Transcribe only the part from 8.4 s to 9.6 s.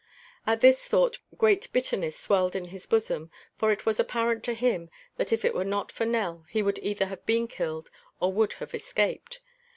have escaped.